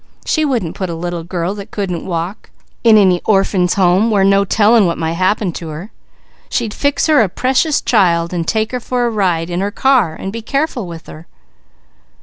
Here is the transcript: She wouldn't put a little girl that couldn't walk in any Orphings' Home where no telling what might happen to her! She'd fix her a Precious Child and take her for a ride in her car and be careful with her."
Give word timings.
She 0.25 0.45
wouldn't 0.45 0.73
put 0.73 0.89
a 0.89 0.95
little 0.95 1.23
girl 1.23 1.53
that 1.53 1.69
couldn't 1.69 2.07
walk 2.07 2.49
in 2.83 2.97
any 2.97 3.21
Orphings' 3.23 3.75
Home 3.75 4.09
where 4.09 4.23
no 4.23 4.43
telling 4.43 4.87
what 4.87 4.97
might 4.97 5.13
happen 5.13 5.51
to 5.51 5.67
her! 5.67 5.91
She'd 6.49 6.73
fix 6.73 7.05
her 7.05 7.21
a 7.21 7.29
Precious 7.29 7.83
Child 7.83 8.33
and 8.33 8.47
take 8.47 8.71
her 8.71 8.79
for 8.79 9.05
a 9.05 9.11
ride 9.11 9.51
in 9.51 9.59
her 9.61 9.69
car 9.69 10.15
and 10.15 10.33
be 10.33 10.41
careful 10.41 10.87
with 10.87 11.05
her." 11.05 11.27